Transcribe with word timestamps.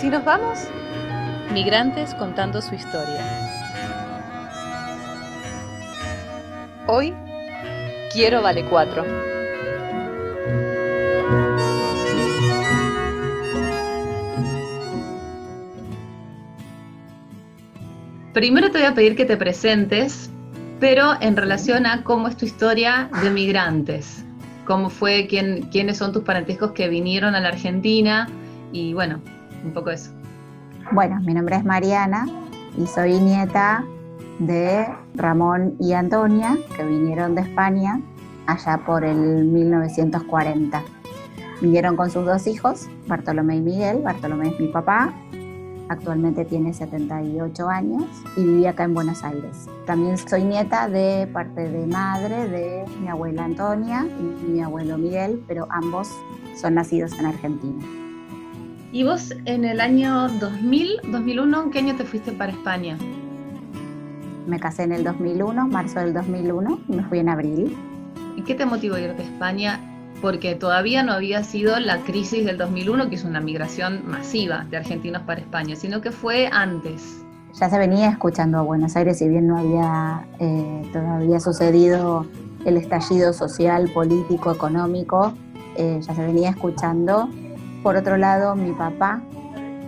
si 0.00 0.10
nos 0.10 0.24
vamos? 0.24 0.58
Migrantes 1.52 2.14
contando 2.14 2.60
su 2.60 2.74
historia. 2.74 3.24
Hoy 6.86 7.14
quiero 8.12 8.42
Vale 8.42 8.64
4. 8.66 9.04
Primero 18.34 18.70
te 18.70 18.78
voy 18.78 18.86
a 18.86 18.94
pedir 18.94 19.16
que 19.16 19.24
te 19.24 19.38
presentes, 19.38 20.30
pero 20.78 21.14
en 21.22 21.38
relación 21.38 21.86
a 21.86 22.04
cómo 22.04 22.28
es 22.28 22.36
tu 22.36 22.44
historia 22.44 23.08
de 23.22 23.30
migrantes. 23.30 24.22
Cómo 24.66 24.90
fue, 24.90 25.26
quién, 25.26 25.70
quiénes 25.72 25.96
son 25.96 26.12
tus 26.12 26.22
parentescos 26.22 26.72
que 26.72 26.88
vinieron 26.88 27.34
a 27.34 27.40
la 27.40 27.48
Argentina 27.48 28.28
y 28.72 28.92
bueno, 28.92 29.22
un 29.64 29.72
poco 29.72 29.90
eso. 29.90 30.10
Bueno, 30.92 31.20
mi 31.20 31.34
nombre 31.34 31.56
es 31.56 31.64
Mariana 31.64 32.26
y 32.76 32.86
soy 32.86 33.20
nieta 33.20 33.84
de 34.38 34.86
Ramón 35.14 35.74
y 35.80 35.92
Antonia, 35.92 36.56
que 36.76 36.84
vinieron 36.84 37.34
de 37.34 37.42
España 37.42 38.00
allá 38.46 38.78
por 38.86 39.04
el 39.04 39.44
1940. 39.44 40.82
Vinieron 41.60 41.96
con 41.96 42.10
sus 42.10 42.24
dos 42.24 42.46
hijos, 42.46 42.86
Bartolomé 43.06 43.56
y 43.56 43.60
Miguel. 43.62 44.02
Bartolomé 44.02 44.50
es 44.50 44.60
mi 44.60 44.68
papá, 44.68 45.12
actualmente 45.88 46.44
tiene 46.44 46.72
78 46.72 47.68
años 47.68 48.04
y 48.36 48.44
vive 48.44 48.68
acá 48.68 48.84
en 48.84 48.94
Buenos 48.94 49.24
Aires. 49.24 49.66
También 49.86 50.18
soy 50.18 50.44
nieta 50.44 50.88
de 50.88 51.28
parte 51.32 51.68
de 51.68 51.86
madre 51.86 52.48
de 52.48 52.84
mi 53.00 53.08
abuela 53.08 53.44
Antonia 53.44 54.06
y 54.06 54.50
mi 54.50 54.60
abuelo 54.62 54.98
Miguel, 54.98 55.42
pero 55.46 55.66
ambos 55.70 56.08
son 56.60 56.74
nacidos 56.74 57.12
en 57.18 57.26
Argentina. 57.26 58.05
¿Y 58.96 59.04
vos 59.04 59.34
en 59.44 59.66
el 59.66 59.82
año 59.82 60.26
2000, 60.40 61.00
2001, 61.12 61.64
en 61.64 61.70
qué 61.70 61.80
año 61.80 61.96
te 61.96 62.04
fuiste 62.06 62.32
para 62.32 62.50
España? 62.50 62.96
Me 64.46 64.58
casé 64.58 64.84
en 64.84 64.92
el 64.92 65.04
2001, 65.04 65.68
marzo 65.68 66.00
del 66.00 66.14
2001, 66.14 66.80
y 66.88 66.92
me 66.96 67.04
fui 67.04 67.18
en 67.18 67.28
abril. 67.28 67.76
¿Y 68.36 68.42
qué 68.44 68.54
te 68.54 68.64
motivó 68.64 68.96
irte 68.96 69.20
a 69.20 69.26
España? 69.26 69.80
Porque 70.22 70.54
todavía 70.54 71.02
no 71.02 71.12
había 71.12 71.44
sido 71.44 71.78
la 71.78 71.98
crisis 72.04 72.46
del 72.46 72.56
2001, 72.56 73.10
que 73.10 73.16
es 73.16 73.24
una 73.24 73.38
migración 73.38 74.00
masiva 74.08 74.64
de 74.70 74.78
argentinos 74.78 75.20
para 75.24 75.42
España, 75.42 75.76
sino 75.76 76.00
que 76.00 76.10
fue 76.10 76.48
antes. 76.50 77.22
Ya 77.52 77.68
se 77.68 77.76
venía 77.76 78.08
escuchando 78.08 78.60
a 78.60 78.62
Buenos 78.62 78.96
Aires, 78.96 79.18
si 79.18 79.28
bien 79.28 79.46
no 79.46 79.58
había 79.58 80.26
eh, 80.38 80.88
todavía 80.94 81.38
sucedido 81.38 82.24
el 82.64 82.78
estallido 82.78 83.34
social, 83.34 83.90
político, 83.92 84.52
económico, 84.52 85.34
eh, 85.76 86.00
ya 86.00 86.14
se 86.14 86.24
venía 86.24 86.48
escuchando. 86.48 87.28
Por 87.86 87.94
otro 87.94 88.16
lado, 88.16 88.56
mi 88.56 88.72
papá 88.72 89.22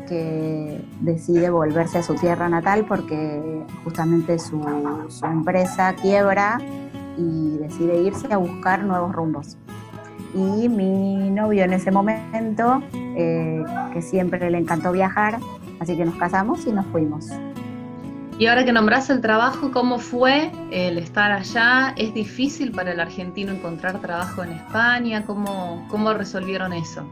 que 0.09 0.81
decide 1.01 1.51
volverse 1.51 1.99
a 1.99 2.03
su 2.05 2.15
tierra 2.15 2.49
natal 2.49 2.85
porque 2.87 3.65
justamente 3.83 4.39
su, 4.39 4.63
empresa 5.25 5.93
quiebra 5.95 6.61
y 7.17 7.59
decide 7.59 8.01
irse 8.03 8.33
a 8.33 8.37
buscar 8.37 8.85
nuevos 8.85 9.13
rumbos. 9.13 9.57
Y 10.33 10.69
mi 10.69 11.29
novio 11.29 11.65
en 11.65 11.73
ese 11.73 11.91
momento, 11.91 12.85
eh, 12.95 13.65
que 13.93 14.01
siempre 14.01 14.49
le 14.49 14.59
encantó 14.59 14.93
viajar, 14.93 15.41
así 15.81 15.97
que 15.97 16.05
nos 16.05 16.15
casamos 16.15 16.69
y 16.69 16.73
nos 16.73 16.87
fuimos. 16.87 17.27
Y 18.39 18.47
ahora 18.47 18.65
que 18.65 18.73
nombras 18.73 19.11
el 19.11 19.21
trabajo, 19.21 19.73
¿cómo 19.73 19.99
fue 19.99 20.53
el 20.71 20.99
estar 20.99 21.33
allá? 21.33 21.95
¿Es 21.97 22.15
difícil 22.15 22.71
para 22.71 22.93
el 22.93 23.01
argentino 23.01 23.51
encontrar 23.51 24.01
trabajo 24.01 24.45
en 24.45 24.53
España? 24.53 25.25
¿Cómo, 25.27 25.85
cómo 25.91 26.15
resolvieron 26.15 26.73
eso? 26.73 27.03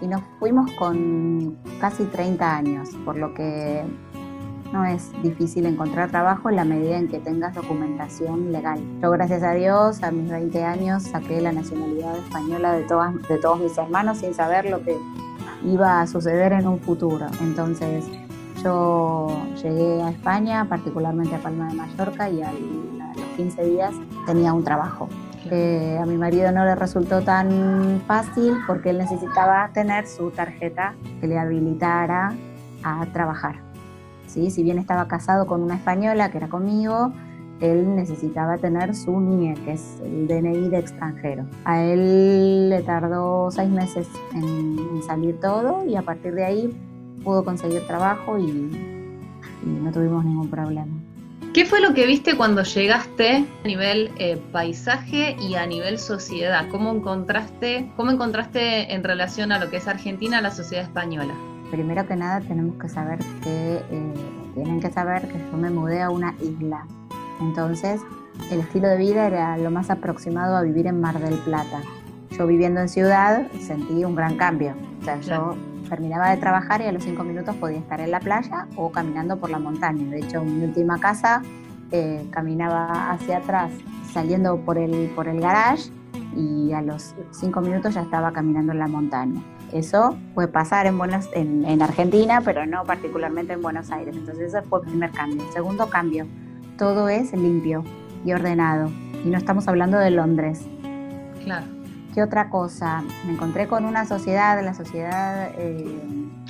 Y 0.00 0.06
nos 0.06 0.22
fuimos 0.38 0.70
con 0.72 1.58
casi 1.80 2.04
30 2.04 2.56
años, 2.56 2.90
por 3.04 3.16
lo 3.16 3.34
que 3.34 3.84
no 4.72 4.84
es 4.84 5.10
difícil 5.22 5.66
encontrar 5.66 6.10
trabajo 6.10 6.50
en 6.50 6.56
la 6.56 6.64
medida 6.64 6.98
en 6.98 7.08
que 7.08 7.18
tengas 7.18 7.54
documentación 7.54 8.52
legal. 8.52 8.80
Yo, 9.02 9.10
gracias 9.10 9.42
a 9.42 9.52
Dios, 9.52 10.02
a 10.02 10.10
mis 10.10 10.30
20 10.30 10.62
años 10.62 11.04
saqué 11.04 11.40
la 11.40 11.52
nacionalidad 11.52 12.16
española 12.18 12.72
de, 12.72 12.82
todas, 12.82 13.14
de 13.28 13.38
todos 13.38 13.60
mis 13.60 13.76
hermanos 13.78 14.18
sin 14.18 14.34
saber 14.34 14.68
lo 14.68 14.82
que 14.82 14.96
iba 15.64 16.00
a 16.00 16.06
suceder 16.06 16.52
en 16.52 16.66
un 16.66 16.78
futuro. 16.78 17.26
Entonces, 17.40 18.04
yo 18.62 19.28
llegué 19.62 20.02
a 20.02 20.10
España, 20.10 20.66
particularmente 20.68 21.34
a 21.34 21.38
Palma 21.38 21.68
de 21.68 21.74
Mallorca, 21.74 22.28
y 22.28 22.42
a 22.42 22.52
los 22.52 23.26
15 23.36 23.64
días 23.64 23.94
tenía 24.26 24.52
un 24.52 24.64
trabajo 24.64 25.08
a 25.54 26.06
mi 26.06 26.16
marido 26.16 26.52
no 26.52 26.64
le 26.64 26.74
resultó 26.74 27.22
tan 27.22 28.02
fácil 28.06 28.54
porque 28.66 28.90
él 28.90 28.98
necesitaba 28.98 29.70
tener 29.72 30.06
su 30.06 30.30
tarjeta 30.30 30.94
que 31.20 31.26
le 31.26 31.38
habilitara 31.38 32.32
a 32.82 33.06
trabajar. 33.12 33.56
¿sí? 34.26 34.50
Si 34.50 34.62
bien 34.62 34.78
estaba 34.78 35.08
casado 35.08 35.46
con 35.46 35.62
una 35.62 35.76
española 35.76 36.30
que 36.30 36.38
era 36.38 36.48
conmigo, 36.48 37.12
él 37.60 37.96
necesitaba 37.96 38.56
tener 38.58 38.94
su 38.94 39.18
NIE, 39.18 39.54
que 39.64 39.72
es 39.72 40.00
el 40.04 40.28
DNI 40.28 40.68
de 40.68 40.78
extranjero. 40.78 41.44
A 41.64 41.82
él 41.82 42.70
le 42.70 42.82
tardó 42.82 43.50
seis 43.50 43.68
meses 43.68 44.08
en, 44.34 45.02
salir 45.06 45.40
todo 45.40 45.84
y 45.84 45.96
a 45.96 46.02
partir 46.02 46.34
de 46.34 46.44
ahí 46.44 46.76
pudo 47.24 47.44
conseguir 47.44 47.86
trabajo 47.86 48.38
y 48.38 48.70
no 49.64 49.90
tuvimos 49.92 50.24
ningún 50.24 50.48
problema. 50.48 50.97
¿Qué 51.54 51.64
fue 51.64 51.80
lo 51.80 51.94
que 51.94 52.06
viste 52.06 52.36
cuando 52.36 52.62
llegaste 52.62 53.46
a 53.64 53.66
nivel 53.66 54.12
eh, 54.18 54.40
paisaje 54.52 55.34
y 55.40 55.54
a 55.54 55.66
nivel 55.66 55.98
sociedad? 55.98 56.68
¿Cómo 56.70 56.92
encontraste, 56.92 57.90
¿Cómo 57.96 58.10
encontraste 58.10 58.92
en 58.92 59.02
relación 59.02 59.50
a 59.50 59.58
lo 59.58 59.70
que 59.70 59.78
es 59.78 59.88
Argentina 59.88 60.42
la 60.42 60.50
sociedad 60.50 60.84
española? 60.84 61.34
Primero 61.70 62.06
que 62.06 62.16
nada 62.16 62.40
tenemos 62.42 62.76
que 62.76 62.88
saber 62.88 63.18
que, 63.42 63.76
eh, 63.76 64.12
tienen 64.54 64.80
que 64.80 64.90
saber 64.90 65.26
que 65.26 65.38
yo 65.38 65.56
me 65.56 65.70
mudé 65.70 66.02
a 66.02 66.10
una 66.10 66.34
isla. 66.40 66.86
Entonces 67.40 68.02
el 68.50 68.60
estilo 68.60 68.88
de 68.88 68.98
vida 68.98 69.26
era 69.26 69.56
lo 69.56 69.70
más 69.70 69.88
aproximado 69.90 70.54
a 70.54 70.62
vivir 70.62 70.86
en 70.86 71.00
Mar 71.00 71.18
del 71.18 71.38
Plata. 71.38 71.80
Yo 72.30 72.46
viviendo 72.46 72.80
en 72.80 72.90
ciudad 72.90 73.50
sentí 73.58 74.04
un 74.04 74.14
gran 74.14 74.36
cambio. 74.36 74.74
O 75.00 75.04
sea, 75.04 75.18
yo 75.20 75.56
terminaba 75.88 76.30
de 76.30 76.36
trabajar 76.36 76.80
y 76.80 76.84
a 76.84 76.92
los 76.92 77.02
cinco 77.02 77.24
minutos 77.24 77.54
podía 77.56 77.78
estar 77.78 78.00
en 78.00 78.10
la 78.10 78.20
playa 78.20 78.66
o 78.76 78.90
caminando 78.90 79.38
por 79.38 79.50
la 79.50 79.58
montaña. 79.58 80.10
De 80.10 80.20
hecho, 80.20 80.42
mi 80.42 80.64
última 80.64 80.98
casa 80.98 81.42
eh, 81.90 82.26
caminaba 82.30 83.10
hacia 83.10 83.38
atrás, 83.38 83.72
saliendo 84.12 84.58
por 84.58 84.78
el, 84.78 85.10
por 85.14 85.28
el 85.28 85.40
garage 85.40 85.90
y 86.36 86.72
a 86.72 86.82
los 86.82 87.14
cinco 87.30 87.60
minutos 87.60 87.94
ya 87.94 88.02
estaba 88.02 88.32
caminando 88.32 88.72
en 88.72 88.78
la 88.78 88.88
montaña. 88.88 89.40
Eso 89.72 90.16
puede 90.34 90.48
pasar 90.48 90.86
en, 90.86 90.96
Buenos, 90.96 91.28
en, 91.32 91.64
en 91.64 91.82
Argentina, 91.82 92.40
pero 92.44 92.64
no 92.66 92.84
particularmente 92.84 93.52
en 93.54 93.62
Buenos 93.62 93.90
Aires. 93.90 94.16
Entonces 94.16 94.54
ese 94.54 94.62
fue 94.62 94.80
el 94.80 94.86
primer 94.86 95.10
cambio. 95.10 95.44
Segundo 95.52 95.88
cambio, 95.90 96.26
todo 96.78 97.08
es 97.08 97.32
limpio 97.32 97.84
y 98.24 98.32
ordenado. 98.32 98.90
Y 99.24 99.28
no 99.28 99.36
estamos 99.36 99.68
hablando 99.68 99.98
de 99.98 100.10
Londres. 100.10 100.66
Claro 101.44 101.77
otra 102.20 102.50
cosa? 102.50 103.02
Me 103.26 103.32
encontré 103.32 103.66
con 103.66 103.84
una 103.84 104.04
sociedad, 104.04 104.62
la 104.64 104.74
sociedad 104.74 105.50
eh, 105.56 105.84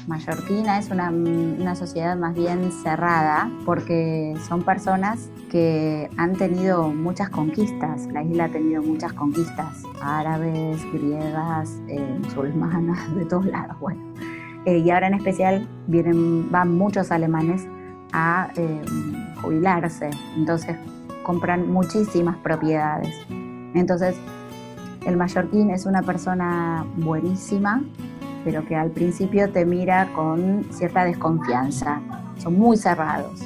mallorquina 0.06 0.78
es 0.78 0.90
una, 0.90 1.10
una, 1.10 1.74
sociedad 1.74 2.16
más 2.16 2.34
bien 2.34 2.70
cerrada 2.82 3.50
porque 3.64 4.34
son 4.48 4.62
personas 4.62 5.30
que 5.50 6.10
han 6.16 6.34
tenido 6.36 6.88
muchas 6.88 7.30
conquistas. 7.30 8.06
La 8.06 8.22
isla 8.22 8.44
ha 8.44 8.48
tenido 8.48 8.82
muchas 8.82 9.12
conquistas, 9.12 9.82
árabes, 10.00 10.82
griegas, 10.92 11.80
eh, 11.88 12.18
musulmanas, 12.22 13.14
de 13.14 13.24
todos 13.24 13.46
lados. 13.46 13.78
Bueno, 13.80 14.00
eh, 14.64 14.78
y 14.78 14.90
ahora 14.90 15.08
en 15.08 15.14
especial 15.14 15.68
vienen, 15.86 16.50
van 16.50 16.76
muchos 16.76 17.10
alemanes 17.10 17.66
a 18.12 18.48
jubilarse, 19.42 20.08
entonces 20.34 20.76
compran 21.22 21.70
muchísimas 21.70 22.36
propiedades. 22.38 23.14
Entonces 23.74 24.16
el 25.08 25.16
mallorquín 25.16 25.70
es 25.70 25.86
una 25.86 26.02
persona 26.02 26.84
buenísima, 26.96 27.82
pero 28.44 28.64
que 28.66 28.76
al 28.76 28.90
principio 28.90 29.50
te 29.50 29.64
mira 29.64 30.08
con 30.14 30.66
cierta 30.70 31.04
desconfianza. 31.04 32.00
Son 32.36 32.58
muy 32.58 32.76
cerrados. 32.76 33.40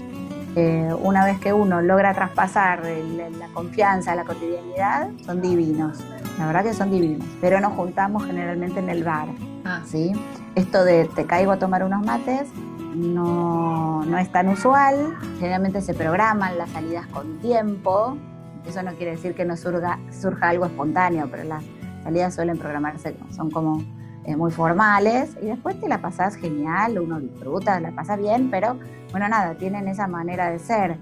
Eh, 0.57 0.93
una 1.03 1.25
vez 1.25 1.39
que 1.39 1.53
uno 1.53 1.81
logra 1.81 2.13
traspasar 2.15 2.83
la 2.85 3.47
confianza, 3.55 4.15
la 4.17 4.25
cotidianidad, 4.25 5.09
son 5.25 5.41
divinos. 5.41 6.01
La 6.39 6.47
verdad 6.47 6.65
que 6.65 6.75
son 6.75 6.91
divinos. 6.91 7.27
Pero 7.41 7.61
nos 7.61 7.73
juntamos 7.75 8.27
generalmente 8.27 8.81
en 8.81 8.91
el 8.91 9.05
bar. 9.05 9.29
Ah. 9.65 9.83
¿sí? 9.87 10.13
Esto 10.57 10.85
de 10.85 11.05
te 11.15 11.27
caigo 11.27 11.53
a 11.53 11.59
tomar 11.59 11.85
unos 11.85 12.05
mates 12.05 12.49
no, 12.97 14.05
no 14.05 14.19
es 14.19 14.31
tan 14.33 14.49
usual. 14.49 15.17
Generalmente 15.39 15.81
se 15.81 15.95
programan 15.95 16.59
las 16.59 16.71
salidas 16.71 17.07
con 17.07 17.39
tiempo 17.39 18.19
eso 18.67 18.83
no 18.83 18.93
quiere 18.93 19.13
decir 19.13 19.35
que 19.35 19.45
no 19.45 19.57
surga, 19.57 19.99
surja 20.11 20.49
algo 20.49 20.67
espontáneo, 20.67 21.29
pero 21.31 21.45
las 21.45 21.65
salidas 22.03 22.35
suelen 22.35 22.59
programarse, 22.59 23.15
son 23.31 23.51
como 23.51 23.83
eh, 24.25 24.37
muy 24.37 24.53
formales 24.53 25.37
y 25.43 25.47
después 25.47 25.81
te 25.81 25.89
la 25.89 25.99
pasas 26.01 26.37
genial, 26.37 26.99
uno 26.99 27.21
disfruta, 27.21 27.81
la 27.81 27.91
pasa 27.91 28.17
bien, 28.17 28.51
pero 28.51 28.79
bueno, 29.11 29.29
nada, 29.29 29.55
tienen 29.55 29.89
esa 29.89 30.07
manera 30.07 30.51
de 30.51 30.59
ser. 30.59 30.99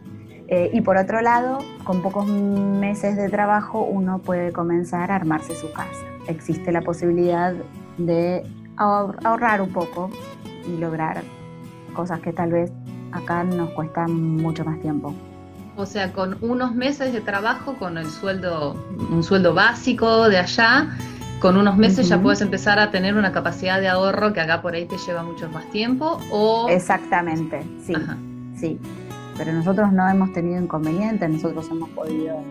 Eh, 0.48 0.70
y 0.72 0.80
por 0.80 0.96
otro 0.96 1.20
lado, 1.20 1.58
con 1.84 2.02
pocos 2.02 2.26
meses 2.26 3.16
de 3.16 3.28
trabajo 3.28 3.82
uno 3.84 4.18
puede 4.18 4.52
comenzar 4.52 5.12
a 5.12 5.16
armarse 5.16 5.54
su 5.54 5.70
casa. 5.72 6.06
Existe 6.26 6.72
la 6.72 6.80
posibilidad 6.80 7.54
de 7.98 8.42
ahorrar 8.76 9.60
un 9.60 9.72
poco 9.72 10.10
y 10.66 10.78
lograr 10.78 11.22
cosas 11.94 12.20
que 12.20 12.32
tal 12.32 12.50
vez 12.50 12.72
acá 13.12 13.44
nos 13.44 13.70
cuestan 13.70 14.36
mucho 14.38 14.64
más 14.64 14.80
tiempo. 14.80 15.14
O 15.80 15.86
sea, 15.86 16.12
con 16.12 16.36
unos 16.42 16.74
meses 16.74 17.12
de 17.12 17.20
trabajo, 17.20 17.74
con 17.74 17.96
el 17.96 18.10
sueldo, 18.10 18.74
un 19.10 19.22
sueldo 19.22 19.54
básico 19.54 20.28
de 20.28 20.38
allá, 20.38 20.88
con 21.40 21.56
unos 21.56 21.76
meses 21.78 22.06
ya 22.08 22.20
puedes 22.20 22.42
empezar 22.42 22.78
a 22.78 22.90
tener 22.90 23.14
una 23.16 23.32
capacidad 23.32 23.80
de 23.80 23.88
ahorro 23.88 24.34
que 24.34 24.40
acá 24.40 24.60
por 24.60 24.74
ahí 24.74 24.84
te 24.84 24.98
lleva 24.98 25.22
mucho 25.22 25.48
más 25.48 25.64
tiempo. 25.70 26.18
O... 26.30 26.68
Exactamente, 26.68 27.62
sí, 27.82 27.94
sí. 28.56 28.78
Pero 29.38 29.54
nosotros 29.54 29.90
no 29.90 30.06
hemos 30.06 30.32
tenido 30.34 30.60
inconvenientes, 30.60 31.30
nosotros 31.30 31.66
hemos 31.70 31.88
podido 31.90 32.42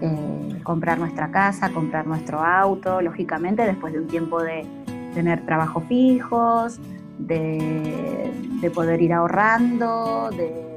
eh, 0.00 0.60
comprar 0.64 0.98
nuestra 0.98 1.30
casa, 1.30 1.70
comprar 1.70 2.06
nuestro 2.06 2.40
auto, 2.42 3.00
lógicamente 3.00 3.62
después 3.62 3.92
de 3.92 4.00
un 4.00 4.08
tiempo 4.08 4.42
de 4.42 4.66
tener 5.14 5.46
trabajos 5.46 5.84
fijos, 5.84 6.80
de, 7.18 8.70
poder 8.74 9.00
ir 9.00 9.12
ahorrando, 9.12 10.30
de, 10.36 10.75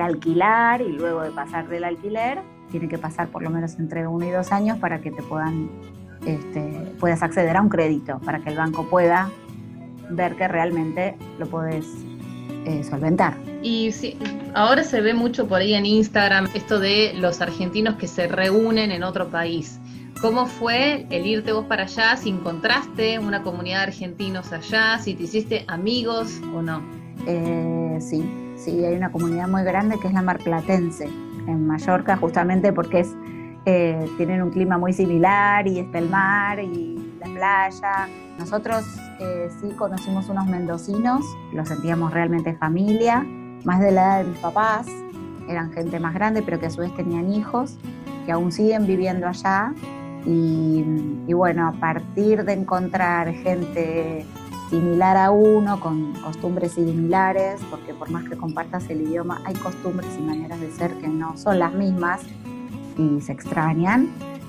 alquilar 0.00 0.80
y 0.82 0.92
luego 0.92 1.22
de 1.22 1.30
pasar 1.30 1.68
del 1.68 1.84
alquiler, 1.84 2.40
tiene 2.70 2.88
que 2.88 2.98
pasar 2.98 3.28
por 3.28 3.42
lo 3.42 3.50
menos 3.50 3.78
entre 3.78 4.06
uno 4.06 4.26
y 4.26 4.30
dos 4.30 4.52
años 4.52 4.78
para 4.78 5.00
que 5.00 5.10
te 5.10 5.22
puedan, 5.22 5.70
este, 6.26 6.62
puedas 6.98 7.22
acceder 7.22 7.56
a 7.56 7.62
un 7.62 7.68
crédito, 7.68 8.18
para 8.20 8.40
que 8.40 8.50
el 8.50 8.56
banco 8.56 8.88
pueda 8.88 9.30
ver 10.10 10.36
que 10.36 10.48
realmente 10.48 11.16
lo 11.38 11.46
puedes 11.46 11.86
eh, 12.64 12.84
solventar. 12.84 13.36
Y 13.62 13.92
sí, 13.92 14.16
ahora 14.54 14.84
se 14.84 15.00
ve 15.00 15.14
mucho 15.14 15.46
por 15.48 15.60
ahí 15.60 15.74
en 15.74 15.86
Instagram 15.86 16.48
esto 16.54 16.78
de 16.78 17.14
los 17.14 17.40
argentinos 17.40 17.96
que 17.96 18.06
se 18.06 18.28
reúnen 18.28 18.90
en 18.90 19.02
otro 19.02 19.28
país. 19.28 19.80
¿Cómo 20.20 20.46
fue 20.46 21.06
el 21.10 21.26
irte 21.26 21.52
vos 21.52 21.66
para 21.66 21.82
allá? 21.84 22.16
¿Si 22.16 22.30
encontraste 22.30 23.18
una 23.18 23.42
comunidad 23.42 23.78
de 23.78 23.82
argentinos 23.88 24.52
allá? 24.52 24.98
¿Si 24.98 25.14
te 25.14 25.24
hiciste 25.24 25.64
amigos 25.68 26.40
o 26.54 26.62
no? 26.62 26.82
Eh, 27.26 27.98
sí, 28.00 28.24
sí, 28.56 28.84
hay 28.84 28.96
una 28.96 29.10
comunidad 29.10 29.48
muy 29.48 29.62
grande 29.62 29.98
que 30.00 30.08
es 30.08 30.14
la 30.14 30.22
marplatense 30.22 31.04
en 31.04 31.66
Mallorca, 31.66 32.16
justamente 32.16 32.72
porque 32.72 33.00
es, 33.00 33.14
eh, 33.64 34.08
tienen 34.16 34.42
un 34.42 34.50
clima 34.50 34.78
muy 34.78 34.92
similar 34.92 35.66
y 35.66 35.78
está 35.78 35.98
el 35.98 36.08
mar 36.08 36.58
y 36.58 37.14
la 37.20 37.26
playa. 37.26 38.08
Nosotros 38.38 38.84
eh, 39.20 39.48
sí 39.60 39.70
conocimos 39.76 40.28
unos 40.28 40.46
mendocinos, 40.46 41.24
los 41.52 41.68
sentíamos 41.68 42.12
realmente 42.12 42.54
familia, 42.54 43.24
más 43.64 43.80
de 43.80 43.92
la 43.92 44.02
edad 44.02 44.24
de 44.24 44.30
mis 44.30 44.38
papás, 44.38 44.86
eran 45.48 45.72
gente 45.72 46.00
más 46.00 46.14
grande, 46.14 46.42
pero 46.42 46.58
que 46.58 46.66
a 46.66 46.70
su 46.70 46.80
vez 46.80 46.94
tenían 46.96 47.32
hijos, 47.32 47.78
que 48.24 48.32
aún 48.32 48.52
siguen 48.52 48.86
viviendo 48.86 49.26
allá. 49.26 49.72
Y, 50.26 50.84
y 51.28 51.32
bueno, 51.34 51.68
a 51.68 51.72
partir 51.72 52.44
de 52.44 52.52
encontrar 52.52 53.32
gente 53.32 54.26
similar 54.70 55.16
a 55.16 55.30
uno, 55.30 55.80
con 55.80 56.12
costumbres 56.14 56.72
similares, 56.72 57.60
porque 57.70 57.94
por 57.94 58.10
más 58.10 58.28
que 58.28 58.36
compartas 58.36 58.88
el 58.90 59.02
idioma, 59.02 59.40
hay 59.44 59.54
costumbres 59.54 60.10
y 60.18 60.22
maneras 60.22 60.60
de 60.60 60.70
ser 60.70 60.94
que 60.94 61.08
no 61.08 61.36
son 61.36 61.58
las 61.58 61.72
mismas 61.72 62.22
y 62.98 63.20
se 63.20 63.32
extrañan. 63.32 64.08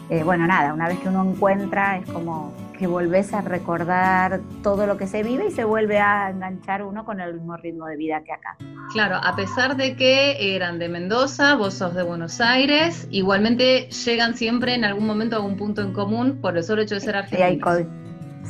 Eh, 0.09 0.23
bueno, 0.23 0.47
nada, 0.47 0.73
una 0.73 0.87
vez 0.87 0.99
que 0.99 1.09
uno 1.09 1.23
encuentra 1.29 1.97
es 1.97 2.09
como 2.09 2.53
que 2.77 2.87
volvés 2.87 3.33
a 3.33 3.41
recordar 3.41 4.39
todo 4.63 4.85
lo 4.85 4.95
que 4.97 5.07
se 5.07 5.23
vive 5.23 5.47
y 5.47 5.51
se 5.51 5.63
vuelve 5.63 5.99
a 5.99 6.29
enganchar 6.29 6.83
uno 6.83 7.03
con 7.03 7.19
el 7.19 7.33
mismo 7.33 7.57
ritmo 7.57 7.87
de 7.87 7.97
vida 7.97 8.23
que 8.23 8.31
acá. 8.31 8.55
Claro, 8.93 9.17
a 9.21 9.35
pesar 9.35 9.75
de 9.75 9.95
que 9.95 10.55
eran 10.55 10.79
de 10.79 10.87
Mendoza, 10.87 11.55
vos 11.55 11.73
sos 11.73 11.93
de 11.93 12.03
Buenos 12.03 12.39
Aires, 12.39 13.07
igualmente 13.09 13.89
llegan 13.89 14.35
siempre 14.35 14.75
en 14.75 14.85
algún 14.85 15.05
momento 15.05 15.37
a 15.37 15.39
un 15.41 15.57
punto 15.57 15.81
en 15.81 15.91
común 15.91 16.39
por 16.39 16.55
el 16.55 16.63
solo 16.63 16.83
hecho 16.83 16.95
de 16.95 17.01
ser 17.01 17.15
argentinos. 17.15 17.85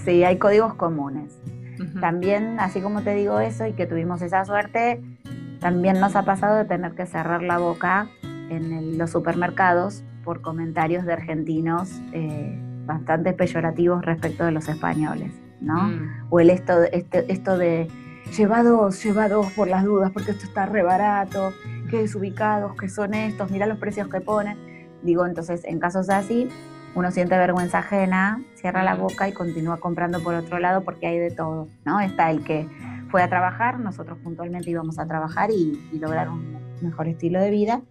Sí, 0.05 0.23
hay, 0.23 0.37
códigos 0.37 0.75
comunes. 0.75 1.39
También, 1.99 2.59
así 2.59 2.81
como 2.81 3.01
te 3.01 3.13
digo 3.13 3.39
eso 3.39 3.65
y 3.65 3.73
que 3.73 3.85
tuvimos 3.85 4.21
esa 4.21 4.45
suerte, 4.45 5.01
también 5.59 5.99
nos 5.99 6.15
ha 6.15 6.23
pasado 6.23 6.57
de 6.57 6.65
tener 6.65 6.93
que 6.93 7.05
cerrar 7.05 7.41
la 7.41 7.57
boca 7.57 8.07
en 8.49 8.97
los 8.97 9.11
supermercados 9.11 10.03
por 10.23 10.41
comentarios 10.41 11.05
de 11.05 11.13
argentinos 11.13 12.01
eh, 12.11 12.59
bastante 12.85 13.33
peyorativos 13.33 14.03
respecto 14.03 14.45
de 14.45 14.51
los 14.51 14.67
españoles, 14.67 15.31
¿no? 15.61 15.83
Mm. 15.83 16.25
O 16.29 16.39
el 16.39 16.49
esto, 16.49 16.83
este, 16.91 17.31
esto 17.31 17.57
de 17.57 17.87
lleva 18.35 18.63
dos, 18.63 19.03
lleva 19.03 19.29
dos 19.29 19.51
por 19.53 19.67
las 19.67 19.83
dudas, 19.83 20.11
porque 20.11 20.31
esto 20.31 20.45
está 20.45 20.65
re 20.65 20.83
barato, 20.83 21.53
qué 21.89 21.99
desubicados, 21.99 22.73
qué 22.79 22.89
son 22.89 23.13
estos, 23.13 23.51
mira 23.51 23.65
los 23.65 23.77
precios 23.77 24.07
que 24.09 24.21
ponen. 24.21 24.57
Digo, 25.03 25.25
entonces, 25.25 25.63
en 25.63 25.79
casos 25.79 26.09
así, 26.09 26.49
uno 26.97 27.11
siente 27.11 27.37
vergüenza 27.37 27.77
ajena, 27.77 28.41
cierra 28.55 28.81
la 28.81 28.95
boca 28.95 29.29
y 29.29 29.31
continúa 29.31 29.77
comprando 29.77 30.23
por 30.23 30.33
otro 30.33 30.57
lado 30.57 30.83
porque 30.83 31.05
hay 31.05 31.19
de 31.19 31.29
todo, 31.29 31.67
¿no? 31.85 31.99
Está 31.99 32.31
el 32.31 32.43
que 32.43 32.67
fue 33.11 33.21
a 33.21 33.29
trabajar, 33.29 33.79
nosotros 33.79 34.17
puntualmente 34.23 34.71
íbamos 34.71 34.97
a 34.97 35.05
trabajar 35.05 35.51
y, 35.51 35.79
lograr 35.99 36.27
un 36.27 36.57
mejor 36.81 37.07
estilo 37.07 37.39
de 37.39 37.51
vida, 37.51 37.81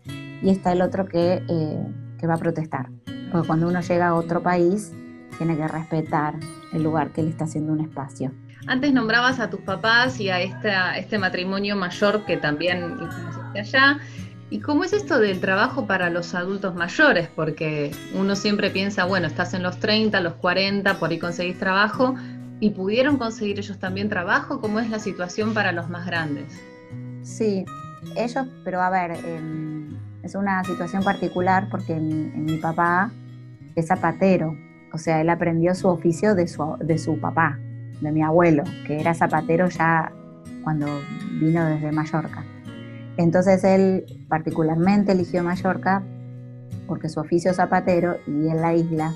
y 0.42 0.50
está 0.50 0.72
el 0.72 0.82
otro 0.82 1.06
que, 1.06 1.40
eh, 1.48 1.86
que 2.18 2.26
va 2.26 2.34
a 2.34 2.38
protestar. 2.38 2.88
Porque 3.30 3.46
cuando 3.46 3.68
uno 3.68 3.80
llega 3.80 4.08
a 4.08 4.14
otro 4.14 4.42
país, 4.42 4.92
tiene 5.38 5.56
que 5.56 5.68
respetar 5.68 6.34
el 6.72 6.82
lugar 6.82 7.10
que 7.10 7.22
le 7.22 7.30
está 7.30 7.44
haciendo 7.44 7.72
un 7.72 7.82
espacio. 7.82 8.32
Antes 8.66 8.92
nombrabas 8.92 9.38
a 9.38 9.48
tus 9.48 9.60
papás 9.60 10.18
y 10.18 10.30
a 10.30 10.40
este 10.40 11.18
matrimonio 11.18 11.76
mayor 11.76 12.24
que 12.24 12.38
también 12.38 12.98
allá. 13.54 14.00
¿Y 14.48 14.60
cómo 14.60 14.84
es 14.84 14.92
esto 14.92 15.18
del 15.18 15.40
trabajo 15.40 15.86
para 15.86 16.08
los 16.08 16.34
adultos 16.34 16.74
mayores? 16.76 17.28
Porque 17.34 17.90
uno 18.14 18.36
siempre 18.36 18.70
piensa, 18.70 19.04
bueno, 19.04 19.26
estás 19.26 19.54
en 19.54 19.62
los 19.64 19.80
30, 19.80 20.20
los 20.20 20.34
40, 20.34 20.98
por 21.00 21.10
ahí 21.10 21.18
conseguís 21.18 21.58
trabajo. 21.58 22.14
¿Y 22.60 22.70
pudieron 22.70 23.18
conseguir 23.18 23.58
ellos 23.58 23.78
también 23.78 24.08
trabajo? 24.08 24.60
¿Cómo 24.60 24.78
es 24.78 24.88
la 24.88 25.00
situación 25.00 25.52
para 25.52 25.72
los 25.72 25.90
más 25.90 26.06
grandes? 26.06 26.58
Sí, 27.22 27.64
ellos, 28.14 28.46
pero 28.64 28.80
a 28.80 28.88
ver, 28.88 29.18
em, 29.24 29.88
es 30.22 30.34
una 30.36 30.62
situación 30.64 31.02
particular 31.02 31.68
porque 31.68 31.96
mi, 31.96 32.56
papá 32.58 33.10
es 33.74 33.88
zapatero, 33.88 34.56
o 34.92 34.98
sea, 34.98 35.20
él 35.20 35.28
aprendió 35.28 35.74
su 35.74 35.88
oficio 35.88 36.34
de 36.34 36.46
su, 36.46 36.76
de 36.80 36.98
su 36.98 37.18
papá, 37.18 37.58
de 38.00 38.12
mi 38.12 38.22
abuelo, 38.22 38.62
que 38.86 39.00
era 39.00 39.12
zapatero 39.12 39.68
ya 39.68 40.12
cuando 40.62 40.86
vino 41.40 41.66
desde 41.66 41.92
Mallorca. 41.92 42.44
Entonces 43.16 43.64
él 43.64 44.04
particularmente 44.28 45.12
eligió 45.12 45.42
Mallorca 45.42 46.02
porque 46.86 47.08
su 47.08 47.20
oficio 47.20 47.50
es 47.50 47.56
zapatero 47.56 48.16
y 48.26 48.48
en 48.48 48.60
la 48.60 48.74
isla 48.74 49.12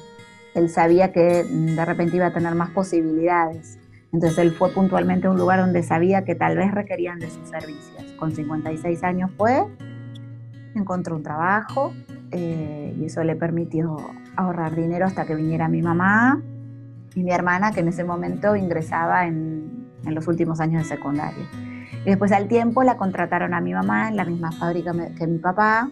él 0.54 0.68
sabía 0.68 1.12
que 1.12 1.44
de 1.44 1.84
repente 1.84 2.16
iba 2.16 2.26
a 2.26 2.32
tener 2.32 2.54
más 2.54 2.70
posibilidades. 2.70 3.78
Entonces 4.12 4.38
él 4.38 4.52
fue 4.52 4.70
puntualmente 4.70 5.28
a 5.28 5.30
un 5.30 5.38
lugar 5.38 5.60
donde 5.60 5.82
sabía 5.82 6.24
que 6.24 6.34
tal 6.34 6.56
vez 6.56 6.72
requerían 6.72 7.20
de 7.20 7.30
sus 7.30 7.48
servicios. 7.48 8.02
Con 8.18 8.32
56 8.32 9.04
años 9.04 9.30
fue 9.36 9.64
encontró 10.74 11.16
un 11.16 11.22
trabajo 11.22 11.92
eh, 12.30 12.94
y 12.98 13.04
eso 13.04 13.24
le 13.24 13.36
permitió 13.36 13.96
ahorrar 14.36 14.74
dinero 14.74 15.06
hasta 15.06 15.26
que 15.26 15.34
viniera 15.34 15.68
mi 15.68 15.82
mamá 15.82 16.40
y 17.14 17.24
mi 17.24 17.32
hermana, 17.32 17.72
que 17.72 17.80
en 17.80 17.88
ese 17.88 18.04
momento 18.04 18.54
ingresaba 18.54 19.26
en, 19.26 19.88
en 20.04 20.14
los 20.14 20.28
últimos 20.28 20.60
años 20.60 20.84
de 20.84 20.96
secundaria. 20.96 21.44
Y 22.04 22.10
después 22.10 22.32
al 22.32 22.48
tiempo 22.48 22.82
la 22.82 22.96
contrataron 22.96 23.54
a 23.54 23.60
mi 23.60 23.72
mamá 23.72 24.08
en 24.08 24.16
la 24.16 24.24
misma 24.24 24.52
fábrica 24.52 24.92
que 25.18 25.26
mi 25.26 25.38
papá. 25.38 25.90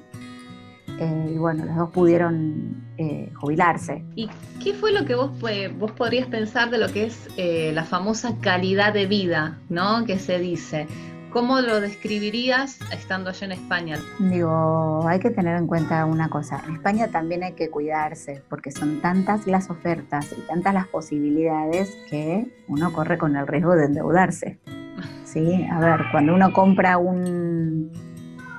Eh, 0.99 1.33
y 1.35 1.38
bueno, 1.38 1.65
los 1.65 1.77
dos 1.77 1.91
pudieron 1.91 2.88
eh, 2.97 3.31
jubilarse. 3.37 4.05
¿Y 4.17 4.29
qué 4.62 4.75
fue 4.75 4.93
lo 4.93 5.05
que 5.05 5.15
vos, 5.15 5.31
vos 5.79 5.93
podrías 5.93 6.27
pensar 6.27 6.71
de 6.71 6.79
lo 6.79 6.88
que 6.88 7.05
es 7.07 7.29
la 7.73 7.85
famosa 7.85 8.35
calidad 8.41 8.93
de 8.93 9.07
vida, 9.07 9.59
¿no? 9.69 10.05
Que 10.05 10.19
se 10.19 10.38
dice. 10.38 10.87
¿Cómo 11.31 11.61
lo 11.61 11.83
describirías 11.83 12.79
estando 12.91 13.29
allá 13.29 13.45
en 13.45 13.53
España? 13.53 13.99
Digo, 14.19 15.07
hay 15.07 15.21
que 15.21 15.29
tener 15.29 15.59
en 15.59 15.67
cuenta 15.67 16.07
una 16.07 16.31
cosa. 16.31 16.62
En 16.67 16.77
España 16.77 17.09
también 17.09 17.43
hay 17.43 17.53
que 17.53 17.69
cuidarse 17.69 18.43
porque 18.49 18.71
son 18.71 19.03
tantas 19.03 19.47
las 19.47 19.69
ofertas 19.69 20.33
y 20.33 20.41
tantas 20.47 20.73
las 20.73 20.88
posibilidades 20.88 21.99
que 22.09 22.50
uno 22.67 22.95
corre 22.95 23.19
con 23.19 23.37
el 23.37 23.47
riesgo 23.47 23.75
de 23.75 23.85
endeudarse. 23.85 24.59
Sí, 25.38 25.64
a 25.71 25.78
ver, 25.78 26.00
cuando 26.11 26.35
uno 26.35 26.52
compra 26.52 26.99
un, 26.99 27.92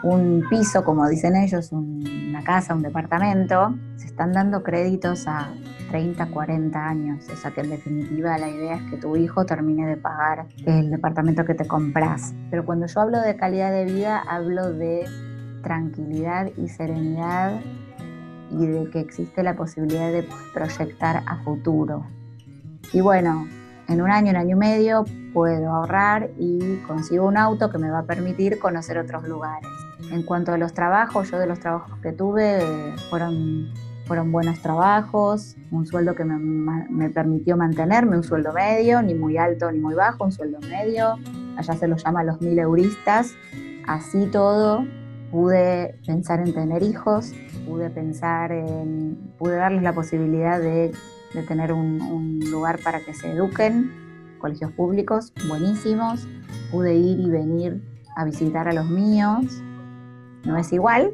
un 0.01 0.45
piso, 0.49 0.85
como 0.85 1.09
dicen 1.09 1.35
ellos, 1.35 1.73
una 1.73 2.41
casa, 2.41 2.73
un 2.73 2.81
departamento, 2.81 3.75
se 3.97 4.05
están 4.05 4.31
dando 4.31 4.63
créditos 4.63 5.27
a 5.27 5.49
30, 5.91 6.27
40 6.27 6.87
años. 6.87 7.27
O 7.27 7.35
sea 7.35 7.51
que 7.51 7.61
en 7.61 7.71
definitiva 7.71 8.37
la 8.37 8.47
idea 8.47 8.75
es 8.75 8.83
que 8.83 8.95
tu 8.95 9.17
hijo 9.17 9.45
termine 9.45 9.87
de 9.87 9.97
pagar 9.97 10.47
el 10.65 10.89
departamento 10.89 11.43
que 11.43 11.53
te 11.53 11.67
compras. 11.67 12.33
Pero 12.49 12.63
cuando 12.63 12.87
yo 12.87 13.01
hablo 13.01 13.19
de 13.19 13.35
calidad 13.35 13.71
de 13.73 13.83
vida, 13.83 14.23
hablo 14.25 14.71
de 14.71 15.05
tranquilidad 15.61 16.49
y 16.55 16.69
serenidad 16.69 17.59
y 18.51 18.67
de 18.67 18.89
que 18.89 19.01
existe 19.01 19.43
la 19.43 19.57
posibilidad 19.57 20.13
de 20.13 20.25
proyectar 20.53 21.23
a 21.25 21.43
futuro. 21.43 22.05
Y 22.93 23.01
bueno, 23.01 23.47
en 23.89 24.01
un 24.01 24.11
año, 24.11 24.29
un 24.29 24.37
año 24.37 24.55
y 24.55 24.59
medio 24.59 25.05
puedo 25.33 25.71
ahorrar 25.71 26.29
y 26.37 26.77
consigo 26.87 27.25
un 27.25 27.37
auto 27.37 27.69
que 27.69 27.77
me 27.77 27.89
va 27.89 27.99
a 27.99 28.03
permitir 28.03 28.59
conocer 28.59 28.97
otros 28.97 29.27
lugares. 29.27 29.67
En 30.11 30.23
cuanto 30.23 30.53
a 30.53 30.57
los 30.57 30.73
trabajos, 30.73 31.29
yo 31.31 31.39
de 31.39 31.47
los 31.47 31.59
trabajos 31.59 31.97
que 32.01 32.11
tuve 32.11 32.61
fueron 33.09 34.31
buenos 34.31 34.59
trabajos, 34.61 35.55
un 35.71 35.85
sueldo 35.85 36.15
que 36.15 36.23
me, 36.23 37.09
permitió 37.09 37.57
mantenerme, 37.57 38.17
un 38.17 38.23
sueldo 38.23 38.53
medio, 38.53 39.01
ni 39.01 39.13
muy 39.13 39.37
alto 39.37 39.71
ni 39.71 39.79
muy 39.79 39.95
bajo, 39.95 40.23
un 40.23 40.31
sueldo 40.31 40.59
medio. 40.61 41.15
allá 41.57 41.73
se 41.73 41.87
los 41.87 42.03
llama 42.03 42.23
los 42.23 42.39
mil 42.41 42.57
euristas, 42.59 43.33
así 43.87 44.27
todo 44.27 44.85
pude 45.31 45.99
pensar 46.05 46.39
en 46.39 46.53
tener 46.53 46.81
hijos, 46.83 47.33
pude 47.67 47.89
pensar 47.89 48.51
en, 48.51 49.33
pude 49.37 49.55
darles 49.55 49.83
la 49.83 49.93
posibilidad 49.93 50.59
de, 50.59 50.91
tener 51.47 51.73
un, 51.73 52.39
lugar 52.51 52.79
para 52.83 52.99
que 52.99 53.13
se 53.13 53.31
eduquen, 53.31 53.91
colegios 54.39 54.71
públicos 54.71 55.33
buenísimos, 55.47 56.27
pude 56.71 56.95
ir 56.95 57.19
y 57.19 57.29
venir 57.29 57.81
a 58.15 58.25
visitar 58.25 58.67
a 58.67 58.73
los 58.73 58.89
míos, 58.89 59.61
no 60.45 60.57
es 60.57 60.71
igual, 60.73 61.11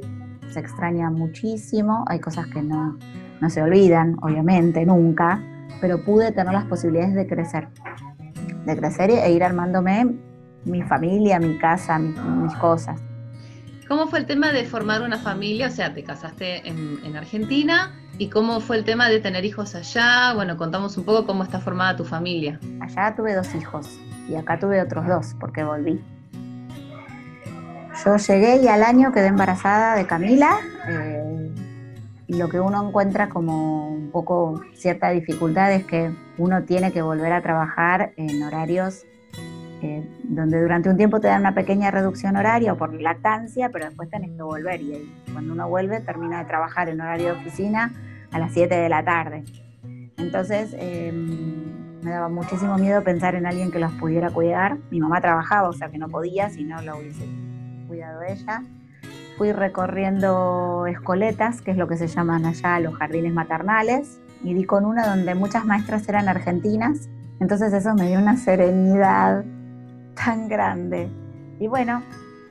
se 0.52 0.60
extraña 0.60 1.10
muchísimo, 1.10 2.06
hay 2.08 2.20
cosas 2.20 2.48
que 2.48 2.62
no, 2.62 2.98
no 3.42 3.50
se 3.50 3.62
olvidan, 3.62 4.18
obviamente, 4.22 4.86
nunca, 4.86 5.42
pero 5.82 6.04
pude 6.04 6.32
tener 6.32 6.54
las 6.54 6.66
posibilidades 6.66 7.14
de 7.16 7.28
crecer, 7.28 7.68
de 8.66 8.78
crecer 8.78 9.10
e 9.10 9.32
ir 9.32 9.44
armándome 9.44 10.16
mi 10.66 10.82
familia, 10.84 11.40
mi 11.40 11.58
casa, 11.58 12.00
mis 12.00 12.56
cosas. 12.56 13.02
¿Cómo 13.88 14.08
fue 14.08 14.18
el 14.18 14.26
tema 14.26 14.52
de 14.52 14.66
formar 14.66 15.04
una 15.04 15.20
familia? 15.20 15.68
O 15.68 15.72
sea, 15.72 15.94
te 15.94 16.04
casaste 16.04 16.68
en, 16.68 17.16
Argentina 17.16 17.94
y 18.18 18.30
cómo 18.30 18.60
fue 18.60 18.78
el 18.78 18.84
tema 18.84 19.10
de 19.10 19.20
tener 19.20 19.46
hijos 19.46 19.76
allá. 19.76 20.34
Bueno, 20.34 20.58
contamos 20.58 20.98
un 20.98 21.06
poco 21.06 21.28
cómo 21.28 21.44
está 21.44 21.60
formada 21.60 21.96
tu 21.96 22.04
familia. 22.04 22.60
Allá 22.82 23.16
tuve 23.16 23.36
dos 23.36 23.54
hijos 23.54 24.00
y 24.28 24.36
acá 24.36 24.60
tuve 24.60 24.82
otros 24.82 25.06
dos 25.06 25.36
porque 25.40 25.64
volví. 25.64 26.02
Yo 28.04 28.18
llegué 28.18 28.64
y 28.64 28.68
al 28.68 28.84
año 28.84 29.12
quedé 29.12 29.28
embarazada 29.28 29.96
de 29.96 30.08
Camila. 30.08 30.58
Eh, 30.90 31.52
y 32.28 32.38
lo 32.38 32.50
que 32.50 32.60
uno 32.60 32.88
encuentra 32.88 33.30
como 33.30 33.90
un 33.92 34.10
poco 34.10 34.64
cierta 34.74 35.12
dificultad 35.12 35.72
es 35.72 35.86
que 35.86 36.12
uno 36.40 36.64
tiene 36.64 36.92
que 36.92 37.04
volver 37.04 37.32
a 37.32 37.42
trabajar 37.42 38.14
en 38.18 38.42
horarios 38.42 39.06
eh, 39.82 40.08
donde 40.24 40.62
durante 40.62 40.90
un 40.90 40.98
tiempo 40.98 41.20
te 41.20 41.28
dan 41.28 41.42
una 41.42 41.54
pequeña 41.54 41.92
reducción 41.92 42.36
horaria 42.38 42.76
por 42.76 42.94
lactancia, 42.94 43.70
pero 43.70 43.86
después 43.86 44.10
tenés 44.10 44.32
que 44.32 44.42
volver 44.42 44.82
y 44.82 45.12
cuando 45.34 45.54
uno 45.54 45.68
vuelve 45.68 46.00
termina 46.00 46.40
de 46.40 46.46
trabajar 46.46 46.90
en 46.90 47.02
horario 47.02 47.28
de 47.28 47.32
oficina 47.34 47.92
a 48.32 48.40
las 48.40 48.54
7 48.54 48.74
de 48.74 48.90
la 48.90 49.04
tarde. 49.04 49.44
Entonces 50.18 50.76
em, 50.78 52.02
me 52.02 52.12
daba 52.12 52.30
muchísimo 52.30 52.78
miedo 52.78 53.04
pensar 53.04 53.36
en 53.36 53.46
alguien 53.46 53.72
que 53.72 53.80
los 53.80 53.92
pudiera 53.94 54.30
cuidar. 54.30 54.78
Mi 54.92 55.00
mamá 55.00 55.20
trabajaba, 55.22 55.70
o 55.70 55.74
sea 55.74 55.90
que 55.90 55.98
no 55.98 56.08
podía 56.08 56.50
si 56.50 56.64
no 56.64 56.82
lo 56.82 56.98
hubiese 56.98 57.28
cuidado 57.88 58.22
ella. 58.22 58.64
Fui 59.38 59.52
recorriendo 59.52 60.86
escoletas, 60.88 61.62
que 61.62 61.72
es 61.72 61.78
lo 61.78 61.88
que 61.88 61.98
se 61.98 62.08
llaman 62.08 62.46
allá 62.46 62.80
los 62.80 62.96
jardines 62.96 63.34
maternales, 63.34 64.20
y 64.42 64.54
di 64.54 64.64
con 64.64 64.86
una 64.86 65.06
donde 65.08 65.36
muchas 65.36 65.66
maestras 65.66 66.08
eran 66.08 66.30
argentinas. 66.30 67.10
Entonces 67.40 67.74
eso 67.74 67.94
me 67.96 68.08
dio 68.08 68.20
una 68.20 68.38
serenidad 68.38 69.44
tan 70.16 70.48
grande. 70.48 71.10
Y 71.60 71.68
bueno, 71.68 72.02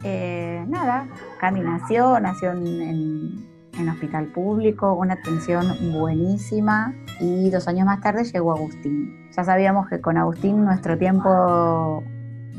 eh, 0.03 0.65
nada, 0.69 1.07
Cami 1.41 1.61
nació, 1.61 2.21
nació 2.21 2.53
en, 2.53 3.53
hospital 3.89 4.27
público, 4.27 4.95
una 4.95 5.15
atención 5.15 5.67
buenísima 5.93 6.95
y 7.21 7.51
dos 7.51 7.67
años 7.67 7.87
más 7.87 8.01
tarde 8.01 8.25
llegó 8.25 8.53
Agustín. 8.53 9.29
Ya 9.37 9.45
sabíamos 9.45 9.89
que 9.89 10.01
con 10.01 10.17
Agustín 10.17 10.65
nuestro 10.65 10.97
tiempo 10.97 12.03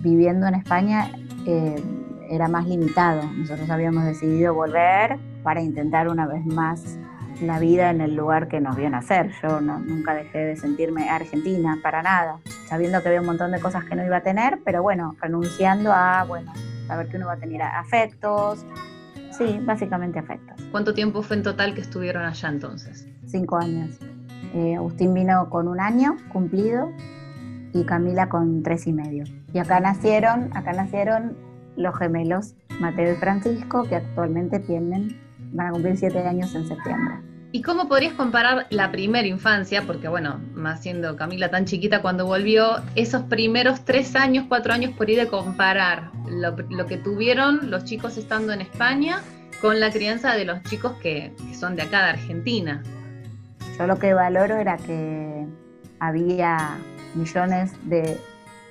viviendo 0.03 0.45
en 0.47 0.55
España 0.55 1.09
eh, 1.45 1.81
era 2.29 2.47
más 2.47 2.67
limitado. 2.67 3.23
Nosotros 3.37 3.69
habíamos 3.69 4.03
decidido 4.03 4.53
volver 4.53 5.17
para 5.41 5.61
intentar 5.61 6.09
una 6.09 6.27
vez 6.27 6.45
más 6.45 6.97
la 7.41 7.59
vida 7.59 7.89
en 7.89 8.01
el 8.01 8.15
lugar 8.15 8.47
que 8.47 8.59
nos 8.59 8.75
vio 8.75 8.89
nacer. 8.89 9.31
Yo 9.41 9.61
nunca 9.61 10.13
dejé 10.13 10.39
de 10.39 10.55
sentirme 10.55 11.09
argentina, 11.09 11.79
para 11.81 12.01
nada, 12.01 12.39
sabiendo 12.67 13.01
que 13.01 13.09
había 13.09 13.21
un 13.21 13.27
montón 13.27 13.51
de 13.51 13.59
cosas 13.59 13.85
que 13.85 13.95
no 13.95 14.05
iba 14.05 14.17
a 14.17 14.21
tener, 14.21 14.59
pero 14.63 14.81
bueno, 14.81 15.15
renunciando 15.21 15.91
a, 15.91 16.23
bueno, 16.25 16.51
saber 16.87 17.07
que 17.07 17.17
uno 17.17 17.27
va 17.27 17.33
a 17.33 17.37
tener 17.37 17.61
afectos, 17.61 18.65
sí, 19.37 19.59
básicamente 19.63 20.19
afectos. 20.19 20.61
¿Cuánto 20.71 20.93
tiempo 20.93 21.21
fue 21.21 21.37
en 21.37 21.43
total 21.43 21.73
que 21.73 21.81
estuvieron 21.81 22.23
allá 22.23 22.49
entonces? 22.49 23.07
Cinco 23.25 23.57
años. 23.57 23.97
Eh, 24.53 24.75
Agustín 24.75 25.13
vino 25.13 25.49
con 25.49 25.67
un 25.67 25.79
año 25.79 26.17
cumplido 26.31 26.91
y 27.73 27.83
Camila 27.83 28.29
con 28.29 28.63
tres 28.63 28.87
y 28.87 28.93
medio. 28.93 29.25
Y 29.53 29.59
acá 29.59 29.79
nacieron, 29.79 30.49
acá 30.55 30.73
nacieron 30.73 31.37
los 31.75 31.97
gemelos 31.97 32.55
Mateo 32.79 33.13
y 33.13 33.15
Francisco, 33.15 33.83
que 33.83 33.95
actualmente 33.95 34.59
tienen 34.59 35.19
van 35.55 35.67
a 35.67 35.71
cumplir 35.71 35.97
siete 35.97 36.19
años 36.19 36.53
en 36.55 36.67
septiembre. 36.67 37.15
¿Y 37.55 37.61
cómo 37.61 37.87
podrías 37.87 38.11
comparar 38.15 38.67
la 38.69 38.91
primera 38.91 39.25
infancia? 39.25 39.83
Porque 39.83 40.09
bueno, 40.09 40.41
más 40.55 40.81
siendo 40.81 41.15
Camila 41.15 41.49
tan 41.49 41.63
chiquita 41.63 42.01
cuando 42.01 42.25
volvió, 42.25 42.81
esos 42.95 43.23
primeros 43.23 43.85
tres 43.85 44.13
años, 44.17 44.43
cuatro 44.49 44.73
años, 44.73 44.91
por 44.97 45.09
ir 45.09 45.21
a 45.21 45.27
comparar 45.27 46.11
lo, 46.27 46.85
que 46.85 46.97
tuvieron 46.97 47.71
los 47.71 47.85
chicos 47.85 48.17
estando 48.17 48.51
en 48.51 48.59
España 48.59 49.21
con 49.61 49.79
la 49.79 49.89
crianza 49.89 50.35
de 50.35 50.43
los 50.43 50.63
chicos 50.63 50.97
que, 51.01 51.31
que 51.47 51.55
son 51.55 51.77
de 51.77 51.83
acá, 51.83 52.03
de 52.03 52.09
Argentina. 52.09 52.83
Yo 53.79 53.87
lo 53.87 53.99
que 53.99 54.13
valoro 54.13 54.57
era 54.57 54.75
que 54.75 55.45
había 56.01 56.77
millones 57.13 57.71
de 57.85 58.19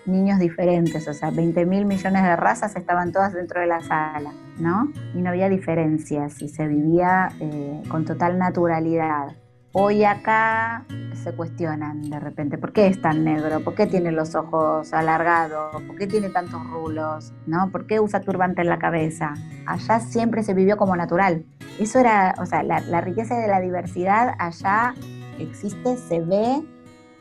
niños 0.06 0.38
diferentes, 0.38 1.06
o 1.08 1.14
sea, 1.14 1.30
20 1.30 1.66
mil 1.66 1.87
millones 1.87 2.23
de 2.23 2.37
razas 2.37 2.76
estaban 2.76 3.12
todas 3.12 3.32
dentro 3.32 3.61
de 3.61 3.66
la 3.66 3.80
sala, 3.82 4.32
¿no? 4.58 4.92
Y 5.14 5.23
no 5.23 5.30
había 5.30 5.49
diferencias 5.49 6.40
y 6.42 6.49
se 6.49 6.66
vivía 6.66 7.28
eh, 7.40 7.82
con 7.88 8.04
total 8.04 8.38
naturalidad. 8.38 9.37
Hoy 9.73 10.04
acá 10.04 10.84
se 11.14 11.32
cuestionan 11.32 12.08
de 12.08 12.20
repente, 12.20 12.58
¿por 12.58 12.73
qué 12.73 12.87
es 12.87 13.00
tan 13.00 13.25
negro? 13.25 13.58
¿Por 13.58 13.75
qué 13.75 13.87
tiene 13.87 14.12
los 14.12 14.37
ojos 14.37 14.92
alargados? 14.92 15.82
¿Por 15.82 15.96
qué 15.96 16.06
tiene 16.06 16.28
tantos 16.28 16.64
rulos? 16.70 17.32
¿No? 17.46 17.70
¿Por 17.73 17.87
qué 17.87 17.99
usa 17.99 18.20
turbante 18.20 18.62
en 18.62 18.68
la 18.68 18.78
cabeza? 18.78 19.34
Allá 19.66 19.99
siempre 19.99 20.44
se 20.44 20.54
vivió 20.54 20.76
como 20.76 20.94
natural. 20.94 21.44
Eso 21.80 21.99
era, 21.99 22.37
o 22.38 22.46
sea, 22.46 22.62
la, 22.62 22.80
la 22.80 23.00
riqueza 23.00 23.37
de 23.37 23.49
la 23.49 23.61
diversidad 23.61 24.37
allá 24.38 24.94
existe, 25.40 25.96
se 25.96 26.20
ve 26.20 26.62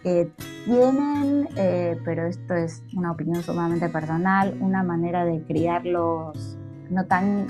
tienen, 0.04 1.48
eh, 1.56 1.98
pero 2.06 2.28
esto 2.28 2.54
es 2.54 2.84
una 2.96 3.12
opinión 3.12 3.42
sumamente 3.42 3.90
personal, 3.90 4.56
una 4.60 4.84
manera 4.84 5.26
de 5.26 5.44
criarlos 5.44 6.58
no 6.90 7.06
tan 7.06 7.48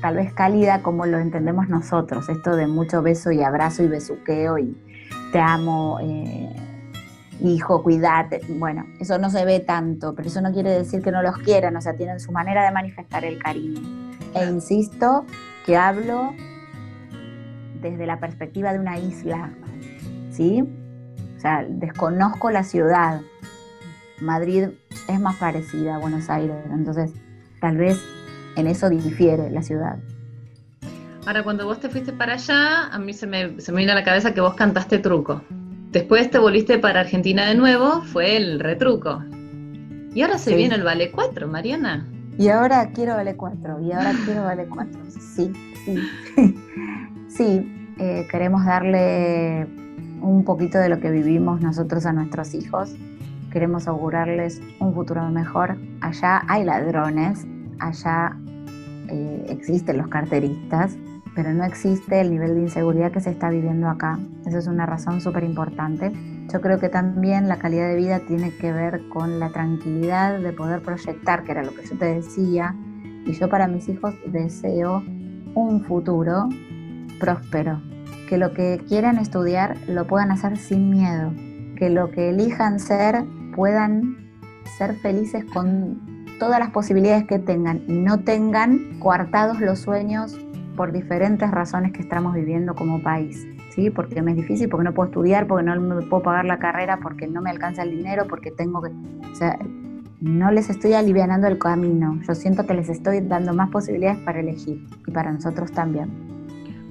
tal 0.00 0.16
vez 0.16 0.34
cálida 0.34 0.82
como 0.82 1.06
lo 1.06 1.18
entendemos 1.18 1.68
nosotros, 1.68 2.28
esto 2.28 2.56
de 2.56 2.66
mucho 2.66 3.02
beso 3.02 3.30
y 3.30 3.42
abrazo 3.42 3.84
y 3.84 3.88
besuqueo 3.88 4.58
y 4.58 4.76
te 5.30 5.38
amo, 5.38 5.98
eh, 6.02 6.52
hijo, 7.40 7.82
cuídate, 7.82 8.40
bueno, 8.58 8.84
eso 8.98 9.18
no 9.18 9.30
se 9.30 9.44
ve 9.44 9.60
tanto, 9.60 10.14
pero 10.14 10.28
eso 10.28 10.40
no 10.40 10.52
quiere 10.52 10.70
decir 10.70 11.02
que 11.02 11.12
no 11.12 11.22
los 11.22 11.38
quieran, 11.38 11.76
o 11.76 11.80
sea, 11.80 11.94
tienen 11.94 12.18
su 12.20 12.32
manera 12.32 12.64
de 12.64 12.72
manifestar 12.72 13.24
el 13.24 13.38
cariño. 13.38 13.80
E 14.34 14.44
insisto 14.44 15.24
que 15.64 15.76
hablo 15.76 16.34
desde 17.80 18.06
la 18.06 18.18
perspectiva 18.18 18.72
de 18.72 18.80
una 18.80 18.98
isla, 18.98 19.50
¿sí? 20.30 20.64
O 21.42 21.44
sea, 21.44 21.66
desconozco 21.68 22.52
la 22.52 22.62
ciudad. 22.62 23.20
Madrid 24.20 24.68
es 25.08 25.18
más 25.18 25.34
parecida 25.38 25.96
a 25.96 25.98
Buenos 25.98 26.30
Aires, 26.30 26.54
entonces 26.70 27.10
tal 27.60 27.78
vez 27.78 28.00
en 28.54 28.68
eso 28.68 28.88
difiere 28.88 29.50
la 29.50 29.60
ciudad. 29.60 29.98
Ahora, 31.26 31.42
cuando 31.42 31.64
vos 31.64 31.80
te 31.80 31.88
fuiste 31.88 32.12
para 32.12 32.34
allá, 32.34 32.86
a 32.86 32.98
mí 33.00 33.12
se 33.12 33.26
me, 33.26 33.60
se 33.60 33.72
me 33.72 33.80
vino 33.80 33.90
a 33.90 33.96
la 33.96 34.04
cabeza 34.04 34.32
que 34.32 34.40
vos 34.40 34.54
cantaste 34.54 35.00
truco. 35.00 35.42
Después 35.90 36.30
te 36.30 36.38
volviste 36.38 36.78
para 36.78 37.00
Argentina 37.00 37.44
de 37.44 37.56
nuevo, 37.56 38.02
fue 38.02 38.36
el 38.36 38.60
retruco. 38.60 39.24
Y 40.14 40.22
ahora 40.22 40.38
se 40.38 40.54
viene 40.54 40.76
el 40.76 40.84
Vale 40.84 41.10
4, 41.10 41.48
Mariana. 41.48 42.06
Y 42.38 42.50
ahora 42.50 42.88
quiero 42.94 43.16
Vale 43.16 43.34
4, 43.34 43.80
y 43.80 43.90
ahora 43.90 44.12
quiero 44.24 44.44
Vale 44.44 44.66
4. 44.66 45.00
Sí, 45.34 45.52
sí. 45.84 45.98
sí, 47.26 47.92
eh, 47.98 48.28
queremos 48.30 48.64
darle 48.64 49.81
un 50.22 50.44
poquito 50.44 50.78
de 50.78 50.88
lo 50.88 51.00
que 51.00 51.10
vivimos 51.10 51.60
nosotros 51.60 52.06
a 52.06 52.12
nuestros 52.12 52.54
hijos. 52.54 52.94
Queremos 53.50 53.88
augurarles 53.88 54.60
un 54.78 54.94
futuro 54.94 55.28
mejor. 55.30 55.76
Allá 56.00 56.42
hay 56.48 56.64
ladrones, 56.64 57.46
allá 57.78 58.36
eh, 59.08 59.46
existen 59.48 59.98
los 59.98 60.08
carteristas, 60.08 60.96
pero 61.34 61.52
no 61.52 61.64
existe 61.64 62.20
el 62.20 62.30
nivel 62.30 62.54
de 62.54 62.62
inseguridad 62.62 63.12
que 63.12 63.20
se 63.20 63.30
está 63.30 63.50
viviendo 63.50 63.88
acá. 63.88 64.18
Esa 64.46 64.58
es 64.58 64.66
una 64.66 64.86
razón 64.86 65.20
súper 65.20 65.44
importante. 65.44 66.12
Yo 66.52 66.60
creo 66.60 66.78
que 66.78 66.88
también 66.88 67.48
la 67.48 67.56
calidad 67.56 67.88
de 67.88 67.96
vida 67.96 68.20
tiene 68.20 68.54
que 68.56 68.72
ver 68.72 69.08
con 69.08 69.38
la 69.38 69.50
tranquilidad 69.50 70.38
de 70.38 70.52
poder 70.52 70.82
proyectar, 70.82 71.44
que 71.44 71.52
era 71.52 71.62
lo 71.62 71.74
que 71.74 71.86
yo 71.86 71.96
te 71.96 72.06
decía, 72.06 72.74
y 73.24 73.32
yo 73.32 73.48
para 73.48 73.68
mis 73.68 73.88
hijos 73.88 74.14
deseo 74.26 75.02
un 75.54 75.84
futuro 75.84 76.48
próspero, 77.18 77.80
que 78.28 78.38
lo 78.38 78.52
que 78.52 78.80
quieran 78.88 79.18
estudiar 79.18 79.76
lo 79.88 80.06
puedan 80.06 80.30
hacer 80.30 80.56
sin 80.56 80.90
miedo, 80.90 81.32
que 81.76 81.90
lo 81.90 82.10
que 82.10 82.30
elijan 82.30 82.80
ser 82.80 83.24
puedan 83.54 84.16
ser 84.78 84.94
felices 84.96 85.44
con 85.44 86.00
todas 86.38 86.58
las 86.58 86.70
posibilidades 86.70 87.24
que 87.26 87.38
tengan 87.38 87.82
y 87.86 87.92
no 87.92 88.20
tengan 88.20 88.98
coartados 88.98 89.60
los 89.60 89.78
sueños 89.78 90.38
por 90.76 90.92
diferentes 90.92 91.50
razones 91.50 91.92
que 91.92 92.00
estamos 92.00 92.34
viviendo 92.34 92.74
como 92.74 93.02
país. 93.02 93.46
¿sí? 93.70 93.90
Porque 93.90 94.22
me 94.22 94.32
es 94.32 94.38
difícil, 94.38 94.68
porque 94.68 94.84
no 94.84 94.94
puedo 94.94 95.08
estudiar, 95.08 95.46
porque 95.46 95.64
no 95.64 95.80
me 95.80 96.02
puedo 96.02 96.22
pagar 96.22 96.44
la 96.44 96.58
carrera, 96.58 96.98
porque 97.02 97.26
no 97.26 97.42
me 97.42 97.50
alcanza 97.50 97.82
el 97.82 97.90
dinero, 97.90 98.26
porque 98.28 98.50
tengo 98.50 98.82
que... 98.82 98.90
O 99.30 99.34
sea, 99.34 99.58
no 100.20 100.50
les 100.50 100.70
estoy 100.70 100.94
alivianando 100.94 101.48
el 101.48 101.58
camino, 101.58 102.20
yo 102.26 102.34
siento 102.34 102.64
que 102.64 102.74
les 102.74 102.88
estoy 102.88 103.20
dando 103.20 103.52
más 103.54 103.70
posibilidades 103.70 104.18
para 104.20 104.38
elegir 104.40 104.86
y 105.06 105.10
para 105.10 105.32
nosotros 105.32 105.72
también. 105.72 106.31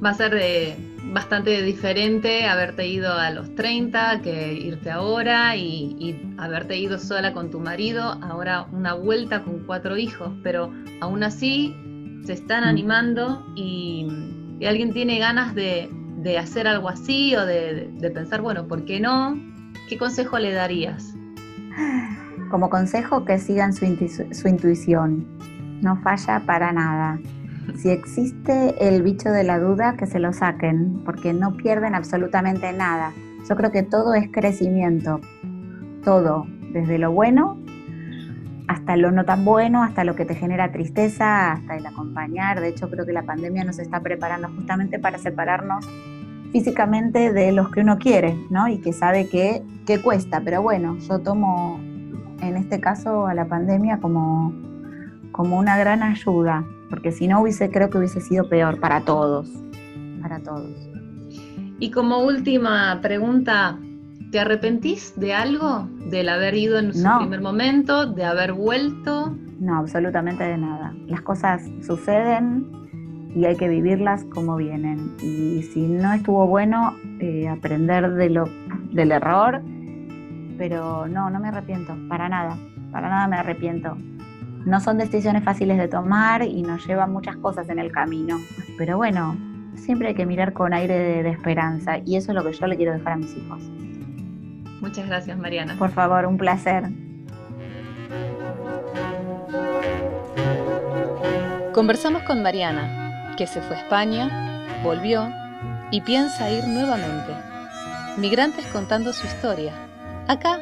Va 0.04 0.10
a 0.10 0.14
ser 0.14 0.34
de, 0.34 0.76
bastante 1.12 1.62
diferente 1.62 2.46
haberte 2.46 2.88
ido 2.88 3.14
a 3.14 3.30
los 3.32 3.54
30 3.56 4.22
que 4.22 4.54
irte 4.54 4.90
ahora 4.92 5.56
y, 5.56 5.96
y, 6.00 6.36
haberte 6.38 6.78
ido 6.78 6.98
sola 6.98 7.34
con 7.34 7.52
tu 7.52 7.60
marido, 7.60 8.18
ahora 8.22 8.68
una 8.72 8.94
vuelta 8.94 9.44
con 9.44 9.60
cuatro 9.66 9.98
hijos, 9.98 10.32
pero 10.44 10.72
aún 11.02 11.24
así 11.24 11.76
se 12.26 12.34
están 12.34 12.64
mm. 12.64 12.68
animando 12.68 13.46
y, 13.56 14.08
y 14.60 14.66
alguien 14.66 14.94
tiene 14.94 15.20
ganas 15.20 15.54
de, 15.56 15.90
de, 16.18 16.38
hacer 16.38 16.68
algo 16.68 16.90
así 16.90 17.36
o 17.36 17.46
de, 17.46 17.90
de 17.94 18.12
pensar, 18.12 18.42
bueno, 18.42 18.68
¿por 18.68 18.86
qué 18.86 19.00
no? 19.00 19.38
¿Qué 19.90 19.98
consejo 19.98 20.40
le 20.40 20.52
darías? 20.52 21.14
Como 22.50 22.70
consejo 22.70 23.26
que 23.26 23.38
sigan 23.38 23.74
su, 23.74 23.86
su 24.32 24.48
intuición, 24.48 25.26
no 25.82 25.96
falla 26.02 26.42
para 26.46 26.72
nada. 26.72 27.20
Si 27.76 27.90
existe 27.90 28.76
el 28.88 29.02
bicho 29.02 29.30
de 29.30 29.44
la 29.44 29.60
duda, 29.60 29.96
que 29.98 30.06
se 30.06 30.20
lo 30.20 30.34
saquen, 30.34 31.04
porque 31.06 31.34
no 31.34 31.56
pierden 31.58 31.96
absolutamente 31.96 32.72
nada. 32.74 33.14
Yo 33.48 33.56
creo 33.56 33.72
que 33.72 33.84
todo 33.84 34.14
es 34.14 34.30
crecimiento, 34.32 35.20
todo, 36.04 36.46
desde 36.74 36.98
lo 36.98 37.12
bueno 37.12 37.58
hasta 38.72 38.96
lo 38.96 39.12
no 39.12 39.26
tan 39.26 39.44
bueno, 39.44 39.84
hasta 39.84 40.06
lo 40.06 40.16
que 40.16 40.24
te 40.24 40.34
genera 40.34 40.72
tristeza, 40.72 41.52
hasta 41.52 41.76
el 41.76 41.86
acompañar. 41.86 42.62
De 42.62 42.70
hecho, 42.70 42.90
creo 42.90 43.06
que 43.06 43.12
la 43.12 43.24
pandemia 43.24 43.66
nos 43.66 43.80
está 43.80 44.00
preparando 44.00 44.48
justamente 44.48 44.98
para 44.98 45.18
separarnos 45.18 45.86
físicamente 46.54 47.34
de 47.34 47.52
los 47.52 47.70
que 47.70 47.82
uno 47.82 47.98
quiere, 47.98 48.38
¿no? 48.50 48.70
Y 48.70 48.80
que 48.80 48.94
sabe 48.94 49.28
que, 49.28 49.62
que 49.86 50.02
cuesta. 50.02 50.42
Pero 50.44 50.62
bueno, 50.62 50.98
yo 51.00 51.20
tomo 51.20 51.82
en 52.42 52.56
este 52.56 52.80
caso 52.80 53.28
a 53.28 53.34
la 53.34 53.46
pandemia 53.46 53.98
como, 54.00 54.54
como 55.34 55.60
una 55.60 55.78
gran 55.78 56.02
ayuda 56.02 56.64
porque 56.92 57.12
si 57.12 57.28
no 57.28 57.42
hubiese, 57.42 57.72
creo 57.72 57.90
que 57.90 57.98
hubiese 57.98 58.22
sido 58.22 58.48
peor 58.48 58.80
para 58.80 59.02
todos, 59.02 59.50
para 60.22 60.40
todos. 60.40 60.70
Y 61.80 61.90
como 61.90 62.20
última 62.20 63.00
pregunta, 63.02 63.80
¿te 64.32 64.40
arrepentís 64.40 65.20
de 65.20 65.34
algo? 65.34 65.90
¿Del 66.12 66.30
haber 66.30 66.54
ido 66.54 66.78
en 66.78 66.94
su 66.94 67.08
primer 67.18 67.42
momento? 67.42 68.06
¿De 68.06 68.24
haber 68.24 68.54
vuelto? 68.54 69.36
No, 69.60 69.78
absolutamente 69.78 70.44
de 70.44 70.58
nada. 70.58 70.94
Las 71.08 71.22
cosas 71.22 71.64
suceden 71.84 72.68
y 73.36 73.46
hay 73.46 73.56
que 73.56 73.68
vivirlas 73.68 74.24
como 74.26 74.58
vienen. 74.58 75.16
Y 75.24 75.64
si 75.64 75.88
no 75.88 76.14
estuvo 76.14 76.46
bueno, 76.46 76.96
eh, 77.20 77.48
aprender 77.48 78.12
de 78.12 78.30
lo, 78.30 78.50
del 78.92 79.12
error, 79.12 79.62
pero 80.58 81.08
no, 81.08 81.30
no 81.30 81.40
me 81.40 81.48
arrepiento, 81.48 81.96
para 82.08 82.30
nada, 82.30 82.58
para 82.92 83.10
nada 83.10 83.28
me 83.28 83.38
arrepiento. 83.38 83.98
No 84.66 84.80
son 84.80 84.98
decisiones 84.98 85.44
fáciles 85.44 85.78
de 85.78 85.88
tomar 85.88 86.44
y 86.44 86.62
nos 86.62 86.86
llevan 86.86 87.12
muchas 87.12 87.36
cosas 87.38 87.68
en 87.70 87.80
el 87.80 87.92
camino. 87.92 88.40
Pero 88.78 88.98
bueno, 88.98 89.36
siempre 89.76 90.10
hay 90.10 90.14
que 90.14 90.26
mirar 90.26 90.54
con 90.54 90.74
aire 90.74 91.24
de, 91.24 91.30
esperanza 91.30 91.98
y 92.06 92.16
eso 92.16 92.32
es 92.32 92.36
lo 92.36 92.44
que 92.44 92.54
yo 92.54 92.68
le 92.68 92.78
quiero 92.78 92.94
dejar 92.94 93.14
a 93.14 93.18
mis 93.18 93.36
hijos. 93.36 93.62
Muchas 94.80 95.08
gracias, 95.08 95.38
Mariana. 95.38 95.76
Por 95.78 95.92
favor, 95.92 96.26
un 96.26 96.38
placer. 96.38 96.84
Conversamos 101.74 102.24
con 102.24 102.44
Mariana, 102.44 103.34
que 103.38 103.48
se 103.48 103.62
fue 103.62 103.76
a 103.76 103.80
España, 103.80 104.66
volvió 104.84 105.28
y 105.90 106.02
piensa 106.02 106.52
ir 106.52 106.68
nuevamente. 106.68 107.34
Migrantes 108.18 108.66
contando 108.68 109.14
su 109.14 109.26
historia, 109.26 109.74
acá 110.28 110.60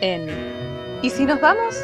en 0.00 0.28
¿Y 1.02 1.08
si 1.08 1.24
nos 1.24 1.40
vamos? 1.40 1.74